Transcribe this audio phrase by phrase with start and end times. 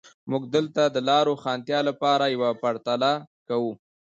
[0.29, 3.11] موږ دلته د لا روښانتیا لپاره یوه پرتله
[3.47, 3.73] کوو.